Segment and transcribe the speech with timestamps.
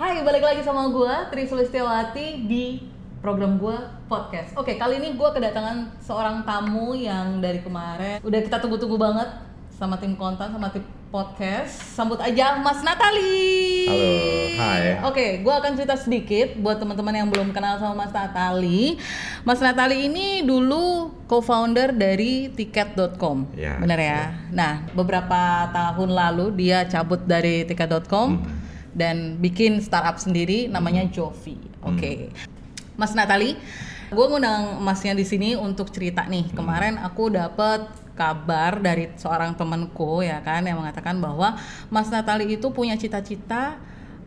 [0.00, 2.80] Hai, balik lagi sama gue Tri Sulistiawati di
[3.20, 3.76] program gue
[4.08, 4.56] podcast.
[4.56, 9.28] Oke, kali ini gue kedatangan seorang tamu yang dari kemarin udah kita tunggu-tunggu banget
[9.76, 11.76] sama tim konten sama tim podcast.
[11.92, 13.84] Sambut aja Mas Natali.
[13.92, 14.12] Halo,
[14.56, 15.04] hai.
[15.04, 18.96] Oke, gue akan cerita sedikit buat teman-teman yang belum kenal sama Mas Natali.
[19.44, 23.52] Mas Natali ini dulu co-founder dari tiket.com.
[23.52, 24.32] Ya, Bener ya?
[24.48, 28.59] Nah, beberapa tahun lalu dia cabut dari tiket.com Hmm.
[28.92, 31.56] Dan bikin startup sendiri namanya Jovi.
[31.80, 31.94] Hmm.
[31.94, 32.30] Oke.
[32.98, 33.56] Mas Natali,
[34.10, 36.50] gue ngundang Masnya di sini untuk cerita nih.
[36.50, 36.56] Hmm.
[36.56, 37.86] Kemarin aku dapet
[38.18, 41.56] kabar dari seorang temanku ya kan yang mengatakan bahwa
[41.88, 43.80] Mas Natali itu punya cita-cita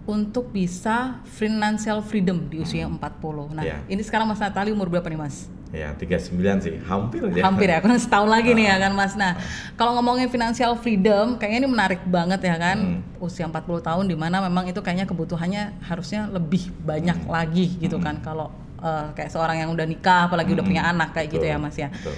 [0.04, 3.56] untuk bisa financial freedom di usia 40.
[3.56, 3.80] Nah, Iya.
[3.88, 5.48] ini sekarang Mas Natali umur berapa nih, Mas?
[5.74, 7.50] Ya, 39 sih, hampir aja.
[7.50, 9.18] Hampir ya, kurang setahun lagi nih ya kan Mas.
[9.18, 9.34] Nah,
[9.74, 13.02] kalau ngomongin financial freedom, kayaknya ini menarik banget ya kan.
[13.18, 18.22] Usia 40 tahun di mana memang itu kayaknya kebutuhannya harusnya lebih banyak lagi gitu kan.
[18.22, 18.54] Kalau
[18.86, 21.76] eh, kayak seorang yang udah nikah, apalagi udah punya anak kayak gitu Betul, ya Mas
[21.82, 21.90] ya.
[21.90, 22.16] betul.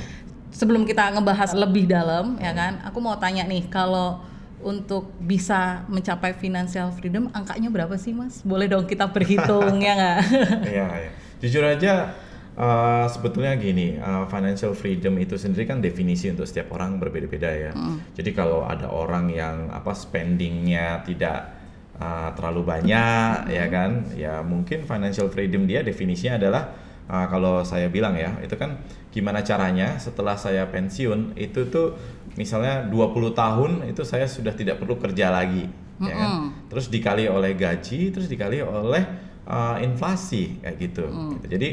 [0.52, 4.19] Sebelum kita ngebahas lebih dalam ya kan, aku mau tanya nih kalau
[4.59, 8.44] untuk bisa mencapai financial freedom angkanya berapa sih Mas?
[8.44, 10.19] Boleh dong kita berhitung ya nggak?
[10.67, 11.12] Iya, iya.
[11.40, 12.25] Jujur aja
[12.56, 17.72] uh, sebetulnya gini, uh, financial freedom itu sendiri kan definisi untuk setiap orang berbeda-beda ya.
[18.16, 21.56] Jadi kalau ada orang yang apa spendingnya tidak
[22.00, 26.64] uh, terlalu banyak ya kan, ya mungkin financial freedom dia definisinya adalah
[27.12, 28.80] uh, kalau saya bilang ya, itu kan
[29.12, 31.95] gimana caranya setelah saya pensiun itu tuh
[32.36, 36.31] misalnya 20 tahun itu saya sudah tidak perlu kerja lagi ya kan.
[36.67, 39.03] Terus dikali oleh gaji, terus dikali oleh
[39.47, 41.06] uh, inflasi kayak gitu.
[41.08, 41.45] gitu.
[41.47, 41.69] Jadi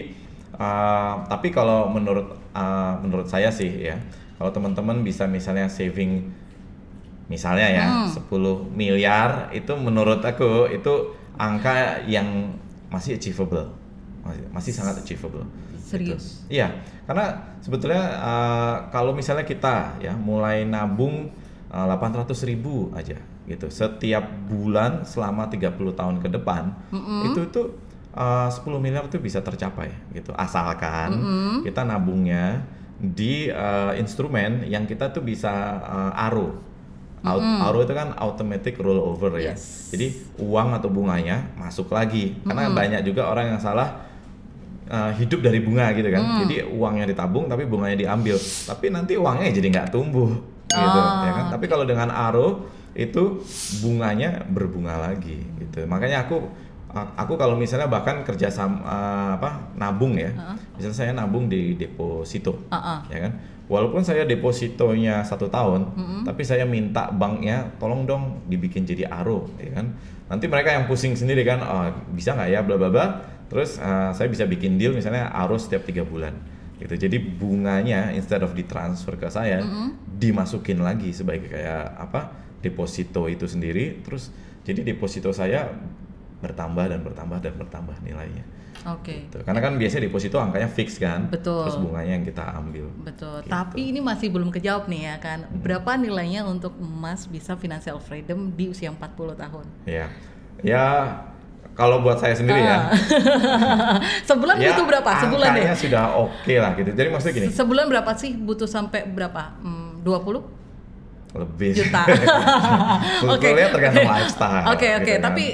[0.62, 3.98] uh, tapi kalau menurut uh, menurut saya sih ya,
[4.38, 6.30] kalau teman-teman bisa misalnya saving
[7.26, 8.28] misalnya ya 10
[8.76, 12.54] miliar itu menurut aku itu angka yang
[12.92, 13.72] masih achievable.
[14.22, 15.42] Masih, masih sangat achievable.
[15.82, 16.46] Serius?
[16.46, 16.62] Gitu.
[16.62, 16.78] Iya,
[17.08, 21.32] karena sebetulnya uh, kalau misalnya kita ya mulai nabung
[21.72, 26.70] uh, 800 ribu aja gitu setiap bulan selama 30 tahun ke depan
[27.26, 27.74] itu tuh
[28.14, 31.10] uh, 10 miliar tuh bisa tercapai gitu asalkan
[31.62, 32.62] kita nabungnya
[32.96, 35.50] di uh, instrumen yang kita tuh bisa
[35.82, 36.70] uh, aro
[37.22, 39.94] Out, aro itu kan automatic rollover ya Yes.
[39.94, 40.10] jadi
[40.42, 44.10] uang atau bunganya masuk lagi karena banyak juga orang yang salah
[44.90, 46.44] uh, hidup dari bunga gitu kan.
[46.44, 48.36] Jadi uangnya ditabung tapi bunganya diambil.
[48.38, 50.30] Tapi nanti uangnya jadi nggak tumbuh
[50.68, 51.44] gitu Oh, ya kan.
[51.52, 53.40] Tapi kalau dengan aro itu
[53.80, 55.84] bunganya berbunga lagi gitu.
[55.88, 56.44] Makanya aku
[56.92, 58.84] aku kalau misalnya bahkan kerja sama
[59.40, 60.32] apa nabung ya.
[60.76, 63.00] Misalnya saya nabung di deposito Uh-uh.
[63.08, 63.34] ya kan.
[63.72, 65.96] Walaupun saya depositonya satu tahun,
[66.28, 69.96] tapi saya minta banknya tolong dong dibikin jadi aro, ya kan.
[70.28, 73.06] Nanti mereka yang pusing sendiri kan, oh, bisa nggak ya, bla bla bla.
[73.48, 76.36] Terus uh, saya bisa bikin deal misalnya aro setiap tiga bulan,
[76.84, 77.00] gitu.
[77.00, 79.64] Jadi bunganya instead of ditransfer ke saya,
[80.20, 82.28] dimasukin lagi sebagai kayak apa
[82.60, 84.04] deposito itu sendiri.
[84.04, 84.28] Terus
[84.68, 85.72] jadi deposito saya
[86.42, 88.44] bertambah dan bertambah dan bertambah nilainya.
[88.82, 89.30] Oke.
[89.30, 89.38] Gitu.
[89.46, 91.70] Karena kan biasanya deposito angkanya fix kan, Betul.
[91.70, 92.90] terus bunganya yang kita ambil.
[93.06, 93.46] Betul.
[93.46, 93.50] Gitu.
[93.50, 95.46] Tapi ini masih belum kejawab nih ya kan.
[95.62, 99.66] Berapa nilainya untuk emas bisa financial freedom di usia 40 tahun?
[99.86, 100.10] Ya,
[100.66, 100.84] ya
[101.78, 102.90] kalau buat saya sendiri ya,
[104.28, 105.10] Sebulan ya butuh berapa?
[105.24, 105.62] Sebulan deh.
[105.62, 106.90] angkanya sudah oke lah gitu.
[106.90, 109.56] Jadi maksudnya gini, Sebulan berapa sih butuh sampai berapa?
[109.62, 110.62] Hmm, 20
[111.32, 112.04] lebih juta.
[113.24, 114.64] sebetulnya tergantung lifestyle.
[114.68, 115.24] Oke, oke, gitu kan.
[115.32, 115.44] tapi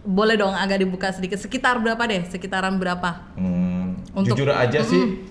[0.00, 1.36] boleh dong agak dibuka sedikit.
[1.36, 2.24] Sekitar berapa deh?
[2.24, 3.30] Sekitaran berapa?
[3.34, 5.24] Hmm, Untuk- jujur aja sih,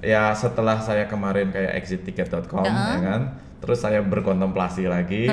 [0.00, 3.22] ya setelah saya kemarin kayak exitticket.com ya kan,
[3.58, 5.28] terus saya berkontemplasi lagi,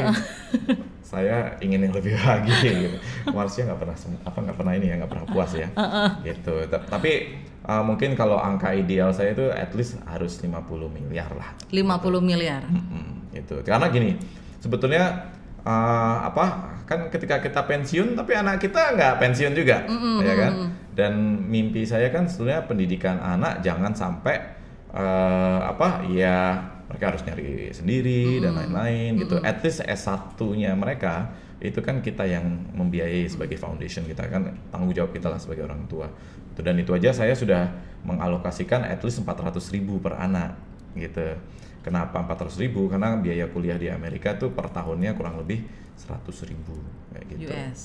[1.11, 2.97] saya ingin yang lebih lagi gitu.
[3.27, 5.67] Marsnya nggak pernah apa nggak pernah ini ya nggak pernah puas ya,
[6.23, 6.55] gitu.
[6.67, 7.11] Ta- Tapi
[7.63, 10.51] uh, mungkin kalau angka ideal saya itu at least harus 50
[10.89, 11.51] miliar lah.
[11.67, 11.79] 50
[12.21, 12.63] miliar.
[12.63, 13.59] Mm-mm, gitu.
[13.61, 14.15] Karena gini,
[14.59, 15.31] sebetulnya
[15.63, 19.87] uh, apa kan ketika kita pensiun tapi anak kita nggak pensiun juga,
[20.19, 20.51] ya kan?
[20.91, 21.13] Dan
[21.47, 24.35] mimpi saya kan sebetulnya pendidikan anak jangan sampai
[24.91, 26.59] uh, apa ya
[26.91, 29.39] mereka harus nyari sendiri dan lain-lain gitu.
[29.39, 31.31] At least S1-nya mereka
[31.63, 32.43] itu kan kita yang
[32.75, 36.11] membiayai sebagai foundation kita kan tanggung jawab kita lah sebagai orang tua.
[36.51, 37.71] Itu dan itu aja saya sudah
[38.03, 40.59] mengalokasikan at least 400 ribu per anak
[40.99, 41.39] gitu.
[41.81, 42.85] Kenapa 400 ribu?
[42.85, 45.65] Karena biaya kuliah di Amerika tuh per tahunnya kurang lebih
[45.97, 46.77] 100 ribu
[47.09, 47.49] kayak gitu.
[47.49, 47.81] US.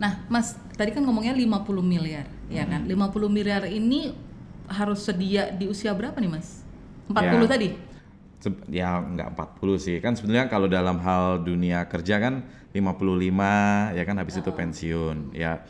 [0.00, 2.82] Nah, Mas, tadi kan ngomongnya 50 miliar, ya kan?
[2.88, 4.10] 50 miliar ini
[4.66, 6.64] harus sedia di usia berapa nih, Mas?
[7.06, 7.50] 40 Ya.
[7.52, 7.68] tadi?
[8.68, 12.44] Ya nggak 40 sih kan sebenarnya kalau dalam hal dunia kerja kan
[12.76, 15.64] 55 ya kan habis itu pensiun ya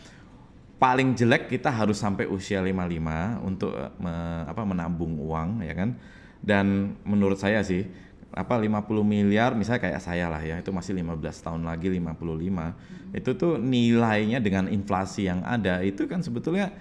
[0.83, 5.95] paling jelek kita harus sampai usia 55 untuk eh, me- apa menabung uang ya kan
[6.45, 7.89] dan menurut saya sih
[8.35, 13.31] apa 50 miliar misalnya kayak saya lah ya itu masih 15 tahun lagi 55 itu
[13.39, 16.75] tuh nilainya dengan inflasi yang ada itu kan sebetulnya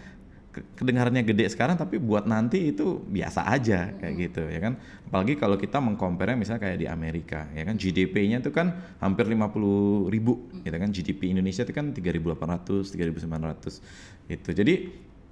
[0.53, 4.77] ke- kedengarannya gede sekarang tapi buat nanti itu biasa aja kayak gitu ya kan?
[5.09, 7.75] Apalagi kalau kita mengcompare misalnya kayak di Amerika ya kan?
[7.75, 10.89] GDP-nya itu kan hampir 50 ribu gitu kan?
[10.93, 14.73] GDP Indonesia itu kan 3.800 3.900 itu jadi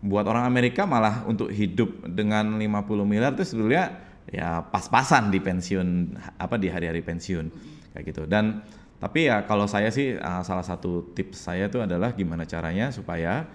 [0.02, 6.18] buat orang Amerika malah untuk hidup dengan 50 miliar itu sebetulnya ya pas-pasan di pensiun
[6.38, 7.46] apa di hari-hari pensiun
[7.96, 8.62] kayak gitu dan
[9.02, 13.50] tapi ya kalau saya sih uh, salah satu tips saya itu adalah gimana caranya supaya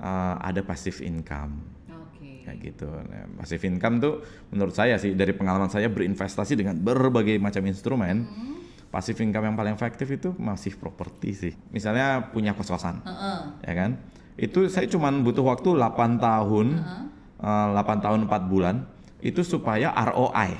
[0.00, 1.60] uh, ada passive income
[1.92, 2.48] Oke.
[2.48, 2.88] kayak gitu.
[2.88, 8.24] Nah, passive income tuh menurut saya sih dari pengalaman saya berinvestasi dengan berbagai macam instrumen,
[8.88, 11.52] passive income yang paling efektif itu masih properti sih.
[11.68, 13.38] Misalnya punya kos-kosan, Heeh.
[13.68, 13.90] ya kan?
[14.40, 16.66] Itu saya cuman butuh waktu 8 tahun,
[17.44, 20.50] uh, 8 tahun 4 bulan itu supaya ROI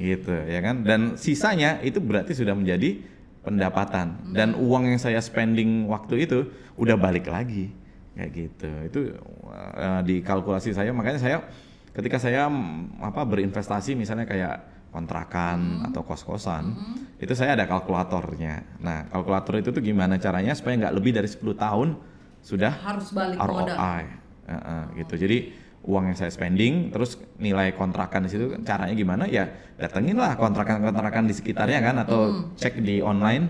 [0.00, 0.80] gitu ya kan?
[0.80, 3.04] Dan sisanya itu berarti sudah menjadi
[3.44, 4.32] pendapatan.
[4.32, 6.48] Dan uang yang saya spending waktu itu
[6.80, 7.68] udah balik lagi.
[8.16, 8.70] Kayak gitu.
[8.88, 9.00] Itu
[9.48, 10.92] uh, di kalkulasi saya.
[10.96, 11.36] Makanya saya
[11.92, 16.74] ketika saya mm, apa berinvestasi misalnya kayak kontrakan atau kos-kosan
[17.22, 18.82] itu saya ada kalkulatornya.
[18.82, 21.88] Nah kalkulator itu tuh gimana caranya supaya nggak lebih dari 10 tahun
[22.42, 23.76] sudah Harus balik modal.
[23.76, 24.02] ROI
[24.50, 25.14] Heeh, gitu.
[25.14, 25.38] Jadi
[25.80, 29.24] uang yang saya spending terus nilai kontrakan di situ caranya gimana?
[29.24, 29.48] Ya
[29.80, 33.48] datengin lah kontrakan-kontrakan di sekitarnya kan atau cek di online.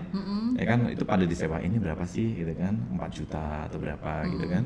[0.55, 2.39] Ya kan itu pada disewa ini berapa sih?
[2.39, 4.63] Gitu kan 4 juta atau berapa gitu kan.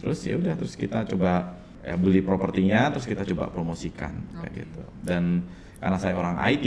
[0.00, 1.52] Terus ya udah terus kita coba
[1.84, 4.82] ya, beli propertinya terus kita coba promosikan kayak gitu.
[5.04, 5.44] Dan
[5.82, 6.66] karena saya orang IT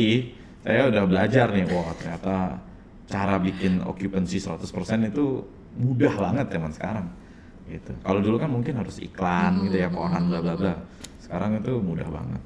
[0.66, 2.58] saya udah belajar nih wah ternyata
[3.06, 4.66] cara bikin occupancy 100%
[5.10, 5.46] itu
[5.78, 7.06] mudah banget zaman sekarang
[7.66, 7.92] gitu.
[8.00, 10.74] Kalau dulu kan mungkin harus iklan gitu ya koran bla bla bla.
[11.18, 12.42] Sekarang itu mudah banget.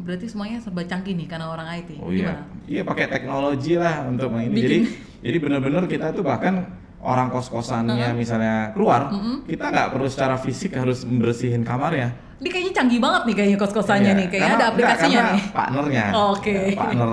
[0.00, 2.00] Berarti semuanya serba canggih nih karena orang IT.
[2.00, 2.32] Oh iya.
[2.32, 2.42] Gimana?
[2.64, 4.48] Iya pakai teknologi lah untuk ini.
[4.48, 4.62] Bikin.
[4.62, 4.78] Jadi
[5.22, 6.64] jadi benar-benar kita tuh bahkan
[7.02, 9.10] orang kos-kosannya misalnya keluar,
[9.44, 12.14] kita nggak perlu secara fisik harus membersihin kamarnya.
[12.38, 14.26] Ini kayaknya canggih banget nih kayaknya kos-kosannya Iya, nih.
[14.26, 15.44] Kayaknya karena- ada aplikasinya enggak, nih.
[15.54, 16.04] Partnernya.
[16.30, 16.54] Oke.
[16.54, 17.10] Ya, partner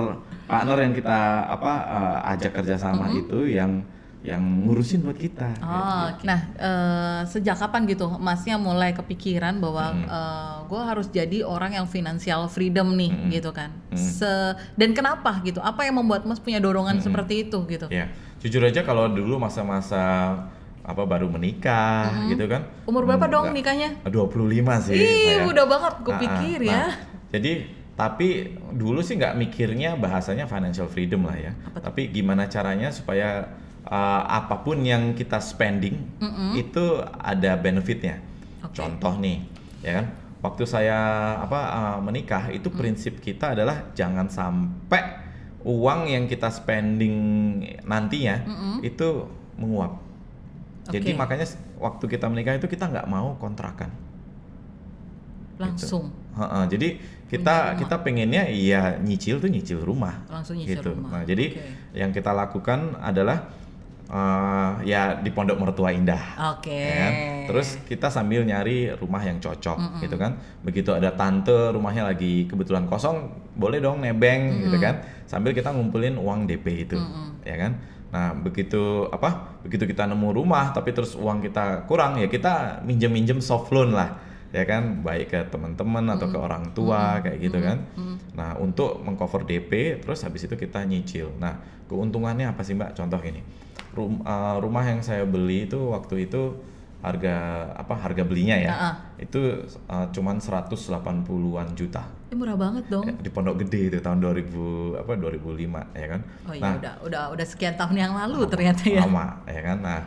[0.50, 3.70] partner yang kita apa eh, ajak kerjasama itu yang
[4.20, 5.48] yang ngurusin buat kita.
[5.58, 5.72] Oh,
[6.12, 6.24] gitu.
[6.24, 9.96] nah eh, sejak kapan gitu Masnya mulai kepikiran bahwa
[10.62, 13.72] gue harus jadi orang yang financial freedom nih gitu kan?
[13.92, 14.28] Se
[14.74, 15.58] dan kenapa gitu?
[15.58, 17.88] Apa yang membuat Mas punya dorongan seperti itu gitu?
[17.88, 20.36] Ya, jujur aja kalau dulu masa-masa
[20.80, 22.68] apa baru menikah gitu kan.
[22.84, 23.90] Umur berapa Hmm, dong nggak- nikahnya?
[24.04, 24.96] 25 sih.
[24.96, 25.08] Ih,
[25.38, 25.48] saya.
[25.48, 26.20] udah banget gue Ah, ah.
[26.20, 26.84] pikir Nah, ya.
[27.30, 27.52] Jadi
[27.94, 28.28] tapi
[28.70, 31.52] dulu sih nggak mikirnya bahasanya financial freedom lah ya.
[31.74, 33.44] Tapi gimana caranya supaya
[33.86, 35.96] uh, apa pun yang kita spending
[36.56, 38.20] itu ada benefitnya.
[38.64, 38.80] Oke.
[38.80, 39.44] Contoh nih,
[39.80, 40.06] ya kan?
[40.40, 40.98] Waktu saya
[41.44, 45.20] apa uh, menikah itu prinsip kita adalah jangan sampai
[45.60, 47.16] uang yang kita spending
[47.84, 48.40] nantinya
[48.80, 49.28] itu
[49.60, 50.00] menguap.
[50.88, 51.18] Jadi Oke.
[51.20, 51.46] makanya
[51.76, 53.92] waktu kita menikah itu kita nggak mau kontrakan.
[55.60, 56.08] Langsung.
[56.40, 56.88] Heeh, jadi
[57.28, 60.24] kita kita pengennya iya nyicil tuh nyicil rumah.
[60.32, 60.90] Langsung nyicil gitu.
[60.96, 61.20] rumah.
[61.20, 62.00] Nah, jadi Oke.
[62.00, 63.52] yang kita lakukan adalah
[64.10, 66.20] eh, ya di pondok mertua indah.
[66.58, 66.74] Oke.
[66.74, 67.12] ya kan?
[67.50, 70.38] Terus kita sambil nyari rumah yang cocok gitu kan.
[70.66, 75.02] Begitu ada tante rumahnya lagi kebetulan kosong, boleh dong nebeng gitu kan.
[75.30, 76.98] Sambil kita ngumpulin uang DP itu,
[77.46, 77.78] ya kan.
[78.10, 79.62] Nah, begitu apa?
[79.62, 84.29] Begitu kita nemu rumah tapi terus uang kita kurang ya kita minjem-minjem soft loan lah.
[84.50, 87.78] Ya kan, baik ke teman-teman atau ke orang tua kayak gitu kan.
[88.34, 91.30] Nah, untuk mengcover DP terus habis itu kita nyicil.
[91.38, 91.54] Nah,
[91.86, 92.98] keuntungannya apa sih, Mbak?
[92.98, 93.42] Contoh ini.
[93.90, 96.54] Rum- eh, rumah yang saya beli itu waktu itu
[97.00, 97.34] harga
[97.80, 98.94] apa harga belinya ya ah.
[99.16, 99.40] itu
[99.88, 103.02] uh, cuman 180-an juta Eh, murah banget dong.
[103.08, 106.94] Ya, di Pondok Gede itu tahun 2000 apa 2005 ya kan Oh iya nah udah
[107.02, 109.02] udah udah sekian tahun yang lalu ternyata ya.
[109.02, 110.00] lama ya kan nah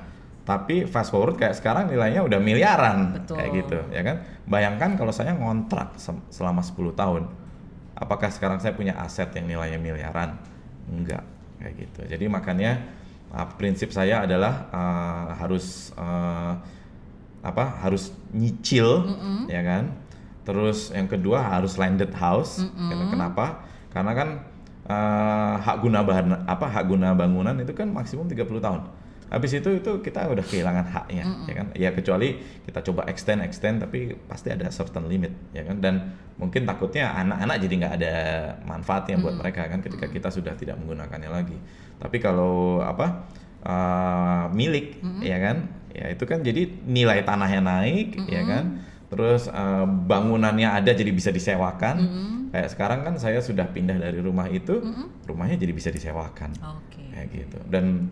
[0.44, 3.16] tapi fast forward kayak sekarang nilainya udah miliaran.
[3.16, 3.40] Betul.
[3.40, 4.16] kayak gitu ya kan?
[4.44, 5.96] Bayangkan kalau saya ngontrak
[6.30, 7.24] selama 10 tahun
[7.96, 10.36] apakah sekarang saya punya aset yang nilainya miliaran?
[10.92, 11.24] Enggak
[11.64, 12.02] kayak gitu.
[12.12, 12.84] Jadi makanya
[13.32, 16.60] uh, prinsip saya adalah uh, harus uh,
[17.44, 19.08] apa harus nyicil
[19.48, 19.96] ya kan?
[20.44, 22.60] Terus yang kedua harus landed house.
[22.92, 23.64] Ken- kenapa?
[23.96, 24.30] Karena kan
[24.92, 28.82] uh, hak guna bahan apa hak guna bangunan itu kan maksimum 30 tahun
[29.30, 31.48] habis itu itu kita udah kehilangan haknya Mm-mm.
[31.48, 31.68] ya kan?
[31.78, 35.80] Ya kecuali kita coba extend extend tapi pasti ada certain limit ya kan?
[35.80, 38.16] Dan mungkin takutnya anak-anak jadi nggak ada
[38.68, 39.80] manfaatnya buat mereka kan?
[39.80, 41.58] Ketika kita sudah tidak menggunakannya lagi.
[42.02, 43.28] Tapi kalau apa
[43.64, 45.70] uh, milik ya kan?
[45.94, 48.66] Ya itu kan jadi nilai tanahnya naik ya kan?
[49.14, 51.96] Terus uh, bangunannya ada jadi bisa disewakan.
[52.54, 54.78] Kayak sekarang kan saya sudah pindah dari rumah itu
[55.26, 56.54] rumahnya jadi bisa disewakan.
[56.62, 57.02] Oke.
[57.14, 57.58] kayak gitu.
[57.70, 58.10] Dan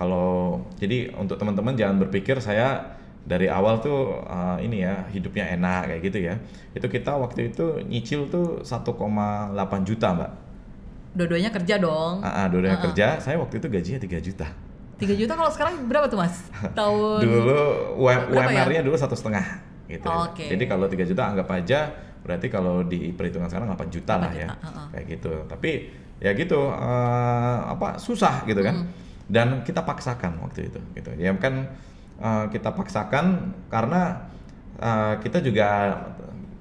[0.00, 0.30] kalau
[0.74, 6.00] jadi untuk teman-teman jangan berpikir saya dari awal tuh uh, ini ya hidupnya enak kayak
[6.02, 6.34] gitu ya
[6.72, 8.96] itu kita waktu itu nyicil tuh 1,8
[9.84, 10.32] juta mbak
[11.10, 12.22] Dua-duanya kerja dong.
[12.22, 14.46] ah, ah, dua-duanya kerja saya waktu itu gajinya 3 juta
[14.96, 16.48] 3 juta kalau sekarang berapa tuh mas?
[16.78, 17.60] Tahun dulu
[17.98, 18.64] UM- Berapa ya?
[18.64, 19.44] UMR-nya dulu satu setengah
[19.84, 20.40] gitu Oh, oke.
[20.46, 24.38] jadi kalau 3 juta anggap aja berarti kalau di perhitungan sekarang 8 juta lah 8
[24.38, 24.86] ya juta, uh-uh.
[24.92, 25.70] kayak gitu tapi
[26.20, 28.86] ya gitu eh, apa susah gitu kan
[29.30, 31.70] dan kita paksakan waktu itu gitu ya kan
[32.18, 34.26] eh, kita paksakan karena
[34.76, 35.96] eh, kita juga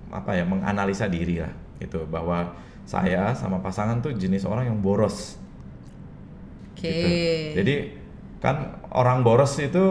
[0.10, 2.54] apa ya menganalisa diri lah gitu bahwa
[2.86, 5.38] saya sama pasangan tuh jenis orang yang boros
[6.80, 6.88] Oke.
[6.88, 7.10] gitu.
[7.60, 7.76] Jadi
[8.40, 9.84] kan orang boros itu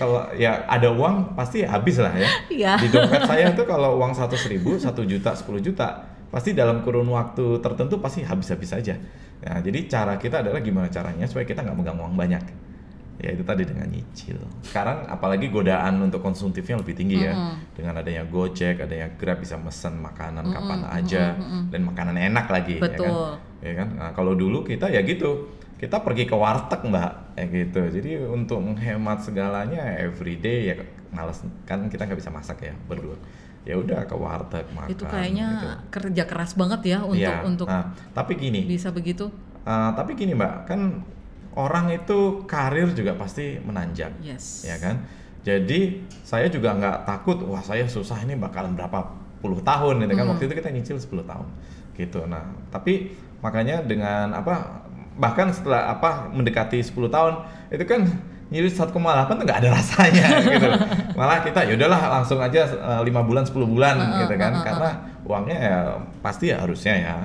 [0.00, 2.28] kalau ya ada uang pasti habis lah ya.
[2.48, 2.72] Iya.
[2.80, 7.12] Di dompet saya itu kalau uang satu ribu, satu juta, 10 juta, pasti dalam kurun
[7.12, 8.96] waktu tertentu pasti habis-habis saja.
[9.40, 12.44] Nah, jadi cara kita adalah gimana caranya supaya kita nggak megang uang banyak.
[13.20, 14.40] Ya itu tadi dengan nyicil.
[14.64, 17.36] Sekarang apalagi godaan untuk konsumtifnya lebih tinggi ya.
[17.76, 21.36] Dengan adanya Gojek, adanya Grab bisa mesen makanan kapan aja
[21.68, 22.80] dan makanan enak lagi.
[22.80, 22.96] Ya kan?
[22.96, 23.28] Betul.
[23.60, 27.80] ya kan nah, kalau dulu kita ya gitu kita pergi ke warteg mbak ya gitu
[27.88, 30.74] jadi untuk menghemat segalanya everyday ya
[31.12, 33.16] males kan kita nggak bisa masak ya berdua
[33.62, 35.68] ya udah ke warteg makan Itu kayaknya gitu.
[35.92, 39.28] kerja keras banget ya untuk Iya, untuk nah, tapi gini bisa begitu.
[39.62, 41.04] uh, tapi gini mbak kan
[41.52, 44.64] orang itu karir juga pasti menanjak Yes.
[44.64, 45.04] ya kan
[45.40, 50.26] jadi saya juga nggak takut wah saya susah ini bakalan berapa puluh tahun gitu kan
[50.26, 51.48] waktu itu kita nyicil 10 tahun
[51.96, 54.84] gitu nah tapi makanya dengan apa
[55.16, 57.34] bahkan setelah apa mendekati 10 tahun
[57.68, 58.04] itu kan
[58.50, 60.26] nyicil 1,8 tuh nggak ada rasanya
[60.58, 60.68] gitu.
[61.14, 64.52] Malah kita ya udahlah langsung aja eh, lima bulan 10 bulan gitu kan.
[64.66, 64.90] karena
[65.22, 65.78] uangnya ya
[66.18, 67.16] pasti ya harusnya ya.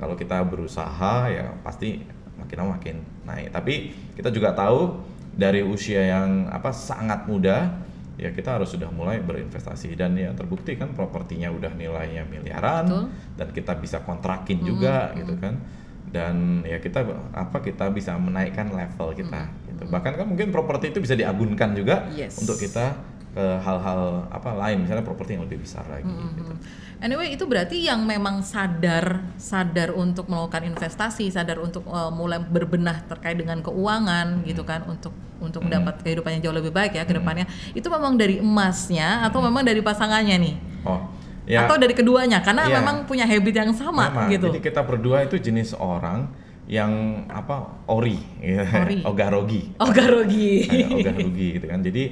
[0.00, 2.00] Kalau kita berusaha ya pasti
[2.40, 2.96] makin lama makin
[3.28, 3.52] naik.
[3.52, 3.74] Tapi
[4.16, 4.96] kita juga tahu
[5.36, 9.92] dari usia yang apa sangat muda ya kita harus sudah mulai berinvestasi.
[10.00, 13.04] Dan ya terbukti kan propertinya udah nilainya miliaran Betul.
[13.36, 15.60] dan kita bisa kontrakin juga gitu kan.
[16.08, 17.04] Dan ya kita
[17.36, 22.06] apa kita bisa menaikkan level kita gitu bahkan kan mungkin properti itu bisa diagunkan juga
[22.10, 22.38] Yes.
[22.38, 22.94] untuk kita
[23.34, 26.54] ke hal-hal apa lain misalnya properti yang lebih besar lagi gitu.
[27.02, 33.02] Anyway, itu berarti yang memang sadar sadar untuk melakukan investasi, sadar untuk uh, mulai berbenah
[33.04, 35.10] terkait dengan keuangan gitu kan untuk
[35.42, 37.44] untuk mendapat kehidupan yang jauh lebih baik ya ke depannya.
[37.74, 40.54] Itu memang dari emasnya atau memang dari pasangannya nih?
[40.86, 41.02] Oh,
[41.44, 41.66] ya.
[41.66, 42.78] Atau dari keduanya karena Iya.
[42.80, 44.30] memang punya habit yang sama Memang.
[44.30, 44.46] gitu.
[44.54, 46.30] Jadi kita berdua itu jenis orang
[46.64, 48.64] yang apa ori, gitu.
[48.64, 48.98] Ori.
[49.10, 50.64] ogarogi, garogi.
[50.64, 51.80] Kayak ogarogi gitu kan.
[51.84, 52.02] Jadi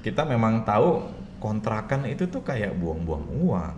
[0.00, 1.04] kita memang tahu
[1.38, 3.74] kontrakan itu tuh kayak buang-buang uang,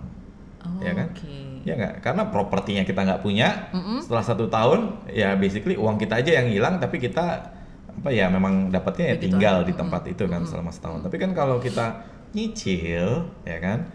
[0.60, 1.08] Oh, ya kan?
[1.12, 1.64] Oke.
[1.64, 3.68] Ya nggak, karena propertinya kita nggak punya.
[4.00, 7.52] Setelah satu tahun, ya basically uang kita aja yang hilang, tapi kita
[7.90, 9.68] apa ya memang dapatnya ya Begitu tinggal aja.
[9.68, 11.00] di tempat itu kan selama setahun.
[11.04, 13.88] Tapi kan kalau kita nyicil, ya kan,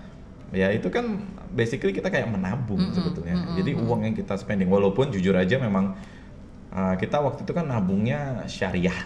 [0.54, 1.22] ya itu kan
[1.54, 3.34] basically kita kayak menabung sebetulnya.
[3.58, 5.98] Jadi uang yang kita spending, walaupun jujur aja memang
[6.76, 9.00] uh, kita waktu itu kan nabungnya syariah,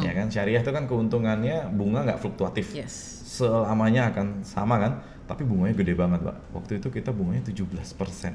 [0.00, 2.70] ya kan, syariah itu kan keuntungannya bunga nggak fluktuatif.
[2.72, 3.18] Yes.
[3.28, 4.92] selamanya akan sama kan?
[5.26, 8.34] Tapi bunganya gede banget pak waktu itu kita bunganya 17%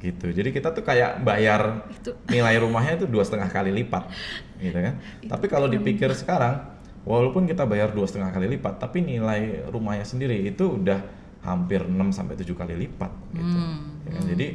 [0.00, 0.26] gitu.
[0.34, 4.10] Jadi kita tuh kayak bayar Itu- nilai rumahnya itu dua setengah kali lipat
[4.58, 4.98] gitu kan?
[5.22, 6.58] Tapi kalau dipikir sekarang
[7.04, 10.98] walaupun kita bayar dua setengah kali lipat tapi nilai rumahnya sendiri itu udah
[11.42, 13.58] hampir 6 sampai tujuh kali lipat gitu.
[13.58, 14.22] Hmm, Ya kan?
[14.26, 14.46] jadi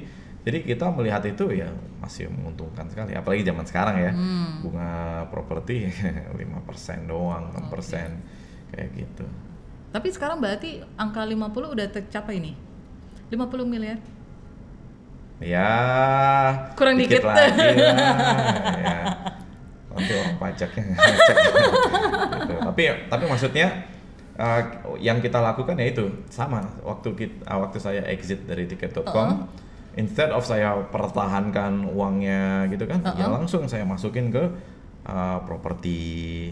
[0.48, 1.68] jadi kita melihat itu ya
[2.00, 4.64] masih menguntungkan sekali apalagi zaman sekarang ya Hmm.
[4.64, 4.92] bunga
[5.28, 5.92] properti
[6.40, 9.28] 5% doang 6% kayak gitu
[9.88, 12.56] Tapi sekarang berarti angka 50 udah tercapai nih.
[13.28, 13.98] 50 miliar.
[15.38, 15.70] Ya
[16.74, 17.22] Kurang dikit.
[17.22, 18.18] lagi lah.
[18.84, 19.00] ya.
[19.88, 21.36] Nanti orang pajaknya ngecek.
[21.38, 22.54] gitu.
[22.68, 23.68] Tapi tapi maksudnya
[24.36, 24.62] uh,
[24.98, 29.46] yang kita lakukan ya itu sama waktu kita waktu saya exit dari tiket.com
[29.98, 34.44] instead of saya pertahankan uangnya gitu kan ya langsung saya masukin ke
[35.04, 36.00] uh, properti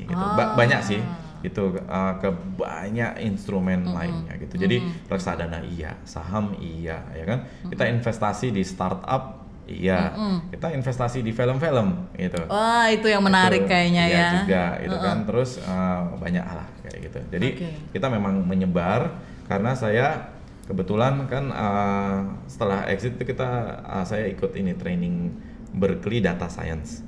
[0.04, 0.18] gitu.
[0.36, 0.56] Ba- Ah.
[0.58, 1.02] banyak sih
[1.40, 4.58] gitu uh, ke banyak instrumen lainnya gitu.
[4.58, 7.46] Jadi reksadana iya, saham iya, ya kan.
[7.70, 10.14] Kita investasi di startup Iya,
[10.54, 12.38] kita investasi di film-film gitu.
[12.46, 14.30] Wah, itu yang menarik Itu, kayaknya iya ya.
[14.38, 17.70] juga itu kan terus eh, banyak lah kayak gitu jadi Oke.
[17.90, 19.18] kita memang menyebar
[19.50, 20.35] karena saya
[20.66, 22.20] kebetulan kan eh,
[22.50, 23.50] setelah exit itu kita
[23.86, 25.32] eh, saya ikut ini training
[25.76, 27.02] Berkeley Data Science.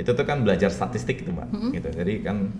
[0.00, 1.88] Itu tuh kan belajar statistik itu mbak gitu.
[1.92, 2.50] Jadi kan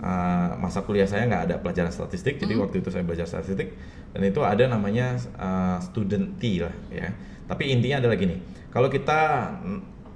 [0.00, 3.76] eh, masa kuliah saya nggak ada pelajaran statistik jadi waktu itu saya belajar statistik
[4.16, 7.12] dan itu ada namanya eh, student T lah ya.
[7.48, 8.36] Tapi intinya adalah gini
[8.68, 9.48] kalau kita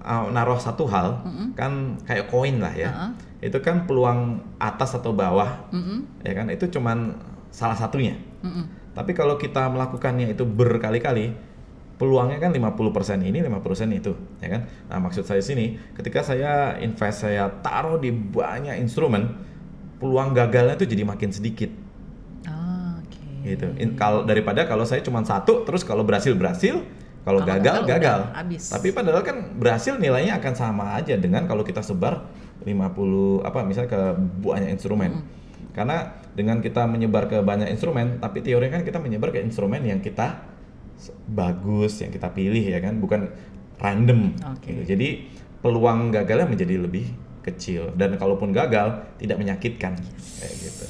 [0.05, 1.23] uh, naruh satu hal
[1.57, 2.91] kan kayak koin lah ya.
[2.91, 3.11] Uh-uh.
[3.43, 6.47] itu kan peluang atas atau bawah Mm-mm, ya kan?
[6.47, 7.19] Itu cuman
[7.51, 8.15] salah satunya.
[8.43, 8.82] Mm-mm.
[8.93, 11.33] Tapi kalau kita melakukannya itu berkali-kali
[11.97, 14.67] peluangnya kan 50% ini 50% itu ya kan?
[14.91, 19.33] Nah maksud saya sini ketika saya invest saya taruh di banyak instrumen
[20.03, 21.71] peluang gagalnya itu jadi makin sedikit.
[22.45, 23.23] Ah, Oke.
[23.47, 23.71] gitu.
[23.79, 26.83] In- kalau daripada kalau saya cuma satu terus kalau berhasil berhasil
[27.23, 28.21] kalau gagal gagal gagal.
[28.35, 28.63] habis.
[28.67, 32.27] tapi padahal kan berhasil nilainya akan sama aja dengan kalau kita sebar
[32.67, 34.03] 50 apa misalnya ke
[34.43, 35.23] banyak instrumen
[35.73, 40.05] karena dengan kita menyebar ke banyak instrumen tapi teorinya kan kita menyebar ke instrumen yang
[40.05, 40.45] kita
[41.27, 43.33] bagus yang kita pilih ya kan bukan
[43.81, 44.71] random Oke.
[44.71, 44.95] gitu.
[44.95, 45.09] jadi
[45.65, 47.09] peluang gagalnya menjadi lebih
[47.43, 49.99] kecil dan kalaupun gagal tidak menyakitkan
[50.39, 50.87] kayak gitu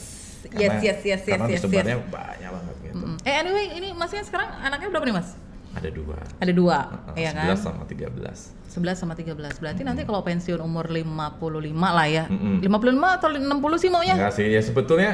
[0.52, 3.16] Yes, yes, yes, yes, karena yes, disebarnya banyak banget gitu Mm-mm.
[3.24, 5.28] Eh anyway, ini masnya sekarang anaknya berapa nih mas?
[5.72, 7.56] Ada dua Ada dua, Uh, ya 11 kan?
[7.56, 8.08] sama 13
[8.68, 9.36] 11 sama 13.
[9.58, 11.36] Berarti nanti kalau pensiun umur 55
[11.72, 12.24] lah ya.
[12.26, 12.60] Mm-mm.
[12.60, 12.72] 55
[13.12, 13.42] atau 60
[13.76, 14.14] sih maunya?
[14.14, 15.10] Enggak sih, ya sebetulnya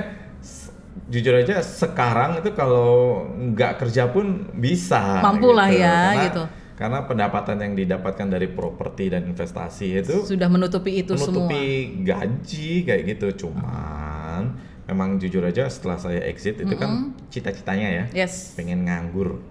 [1.09, 5.19] jujur aja sekarang itu kalau nggak kerja pun bisa.
[5.21, 6.43] Mampu lah ya, Karena- gitu.
[6.75, 12.07] Karena pendapatan yang didapatkan dari properti dan investasi itu Sudah menutupi itu menutupi semua.
[12.07, 13.27] gaji kayak gitu.
[13.43, 14.55] Cuman
[14.87, 18.55] memang jujur aja setelah saya exit itu kan cita-citanya ya Yes.
[18.55, 19.43] pengen nganggur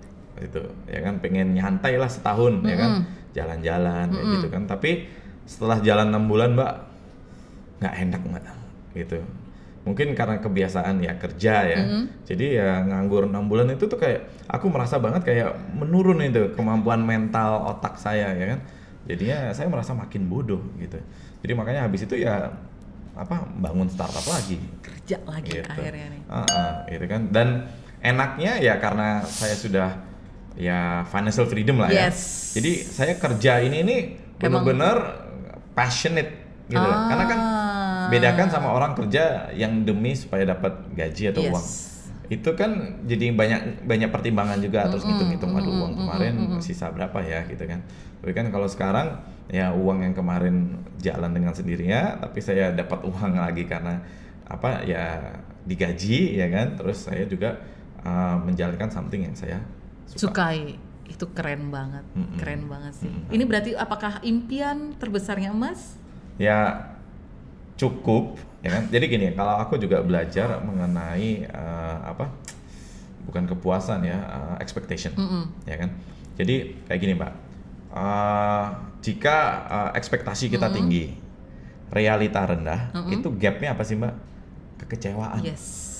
[0.44, 1.20] gitu ya kan?
[1.24, 2.92] Pengen nyantai lah setahun ya kan?
[3.34, 4.64] Jalan-jalan kayak gitu kan?
[4.66, 4.92] Tapi
[5.48, 6.72] setelah jalan enam bulan mbak
[7.80, 8.44] nggak enak mbak
[8.98, 9.20] gitu.
[9.88, 11.82] Mungkin karena kebiasaan ya kerja ya.
[12.28, 17.00] Jadi ya nganggur enam bulan itu tuh kayak aku merasa banget kayak menurun itu kemampuan
[17.08, 18.60] mental otak saya ya kan?
[19.08, 21.00] Jadinya saya merasa makin bodoh gitu.
[21.40, 22.52] Jadi makanya habis itu ya
[23.16, 24.60] apa bangun startup lagi.
[24.84, 25.72] Kerja lagi gitu.
[25.72, 26.22] akhirnya nih.
[26.28, 27.22] Ah, ah, gitu kan.
[27.32, 27.48] Dan
[28.04, 29.90] enaknya ya karena saya sudah
[30.58, 32.10] ya financial freedom lah ya.
[32.10, 32.52] Yes.
[32.58, 33.96] Jadi saya kerja ini ini
[34.42, 35.26] benar-benar
[35.72, 36.98] passionate gitu loh.
[37.08, 38.08] Karena kan Ah.
[38.10, 41.52] bedakan sama orang kerja yang demi supaya dapat gaji atau Yes.
[41.54, 41.66] uang.
[42.28, 42.72] Itu kan
[43.08, 47.80] jadi banyak banyak pertimbangan juga terus ngitung-ngitung aduh uang kemarin sisa berapa ya gitu kan.
[48.20, 53.40] Tapi kan kalau sekarang ya uang yang kemarin jalan dengan sendirinya tapi saya dapat uang
[53.40, 54.04] lagi karena
[54.44, 55.24] apa ya
[55.64, 56.76] digaji ya kan.
[56.76, 57.60] Terus saya juga
[58.04, 59.60] uh, menjalankan something yang saya
[60.08, 60.20] suka.
[60.32, 60.60] Sukai.
[61.08, 62.04] Itu keren banget.
[62.16, 62.36] Mm-mm.
[62.36, 63.08] Keren banget sih.
[63.08, 63.32] Mm-mm.
[63.32, 66.00] Ini berarti apakah impian terbesarnya Mas?
[66.38, 66.86] ya
[67.78, 72.30] cukup ya kan jadi gini kalau aku juga belajar mengenai eh, apa
[73.26, 75.50] bukan kepuasan ya eh, expectation Mm-mm.
[75.66, 75.90] ya kan
[76.38, 77.34] jadi kayak gini mbak
[77.88, 78.66] Eh,
[79.02, 81.18] jika eh, ekspektasi kita tinggi
[81.90, 84.14] realita rendah itu gapnya apa sih mbak
[84.86, 85.97] kekecewaan Yes.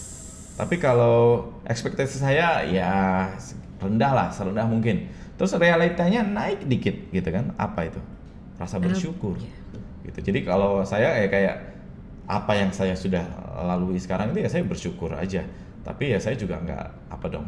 [0.58, 2.90] Tapi kalau ekspektasi saya ya
[3.78, 5.08] rendah lah, serendah mungkin.
[5.38, 7.54] Terus realitanya naik dikit gitu kan?
[7.62, 8.02] Apa itu?
[8.58, 9.38] Rasa bersyukur.
[10.02, 10.20] Gitu.
[10.26, 11.56] Jadi kalau saya ya kayak
[12.26, 13.24] apa yang saya sudah
[13.62, 15.46] lalui sekarang itu ya saya bersyukur aja.
[15.86, 17.46] Tapi ya saya juga nggak apa dong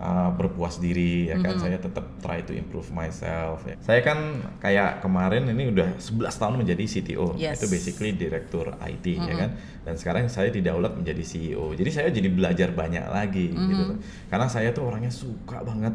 [0.00, 3.76] uh, berpuas diri ya kan saya tetap try to improve myself ya.
[3.84, 7.36] Saya kan kayak kemarin ini udah 11 tahun menjadi CTO.
[7.36, 7.60] Yes.
[7.60, 9.50] Itu basically direktur IT ya kan.
[9.84, 11.76] Dan sekarang saya didaulat menjadi CEO.
[11.76, 13.98] Jadi saya jadi belajar banyak lagi gitu loh.
[14.32, 15.92] Karena saya tuh orangnya suka banget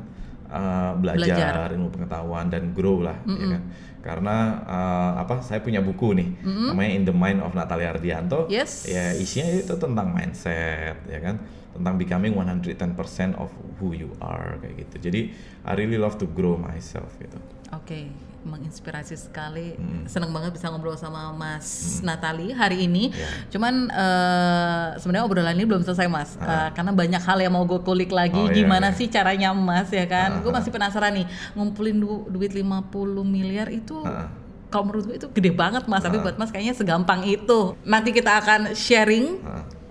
[0.54, 1.68] uh, belajar, Belajar.
[1.74, 3.64] ilmu pengetahuan dan grow lah ya kan.
[4.06, 8.46] Karena uh, apa saya punya buku nih namanya In the Mind of Natalia Ardianto.
[8.54, 8.86] Yes.
[8.86, 11.42] Ya isinya itu tentang mindset ya kan
[11.76, 15.12] tentang becoming 110% of who you are kayak gitu.
[15.12, 15.22] Jadi
[15.68, 17.36] I really love to grow myself gitu.
[17.76, 18.08] Oke,
[18.46, 19.76] menginspirasi sekali.
[19.76, 20.06] Mm.
[20.08, 23.12] Seneng banget bisa ngobrol sama Mas Natali hari ini.
[23.12, 23.28] Ya.
[23.52, 27.82] Cuman eh, sebenarnya obrolan ini belum selesai Mas, Eh, karena banyak hal yang mau gue
[27.82, 28.38] kulik lagi.
[28.38, 28.98] Oh, iya, Gimana iya.
[28.98, 30.40] sih caranya Mas ya kan?
[30.40, 30.56] Ah, gue ah.
[30.62, 31.26] masih penasaran nih,
[31.58, 34.00] ngumpulin du- duit 50 miliar itu.
[34.06, 34.30] Ah.
[34.70, 37.80] Kalau menurut gue itu gede banget mas, tapi buat mas kayaknya segampang itu.
[37.88, 39.40] Nanti kita akan sharing.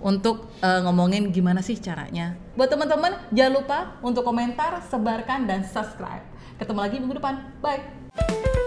[0.05, 2.37] Untuk eh, ngomongin gimana sih caranya.
[2.53, 6.21] Buat teman-teman jangan lupa untuk komentar, sebarkan dan subscribe.
[6.61, 7.41] Ketemu lagi minggu depan.
[7.59, 8.64] Bye.